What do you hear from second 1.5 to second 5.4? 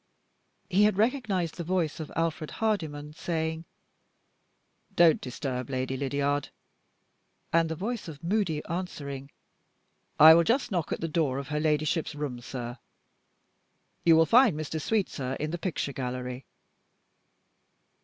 the voice of Alfred Hardyman saying, "Don't